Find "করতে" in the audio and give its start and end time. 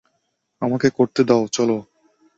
0.89-1.21